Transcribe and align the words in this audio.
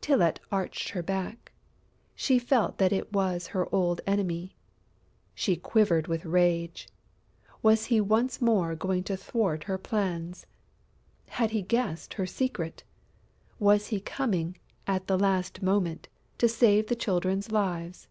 Tylette 0.00 0.40
arched 0.50 0.88
her 0.88 1.00
back: 1.04 1.52
she 2.16 2.40
felt 2.40 2.76
that 2.78 2.92
it 2.92 3.12
was 3.12 3.46
her 3.46 3.72
old 3.72 3.98
time 3.98 4.14
enemy. 4.14 4.56
She 5.32 5.54
quivered 5.54 6.08
with 6.08 6.24
rage: 6.24 6.88
was 7.62 7.84
he 7.84 8.00
once 8.00 8.42
more 8.42 8.74
going 8.74 9.04
to 9.04 9.16
thwart 9.16 9.62
her 9.62 9.78
plans? 9.78 10.44
Had 11.28 11.52
he 11.52 11.62
guessed 11.62 12.14
her 12.14 12.26
secret? 12.26 12.82
Was 13.60 13.86
he 13.86 14.00
coming, 14.00 14.56
at 14.88 15.06
the 15.06 15.16
last 15.16 15.62
moment, 15.62 16.08
to 16.38 16.48
save 16.48 16.88
the 16.88 16.96
Children's 16.96 17.52
lives? 17.52 18.08